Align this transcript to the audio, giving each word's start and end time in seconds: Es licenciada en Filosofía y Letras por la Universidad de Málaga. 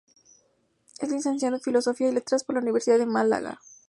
Es 0.99 1.09
licenciada 1.11 1.57
en 1.57 1.61
Filosofía 1.61 2.09
y 2.09 2.11
Letras 2.11 2.43
por 2.43 2.55
la 2.55 2.61
Universidad 2.63 2.97
de 2.97 3.05
Málaga. 3.05 3.61